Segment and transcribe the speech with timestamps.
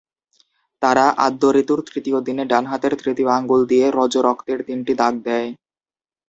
[0.81, 5.49] তারা আদ্যঋতুর তৃতীয় দিনে ডান হাতের তৃতীয় আঙুল দিয়ে রজোরক্তের তিনটি দাগ দেয়।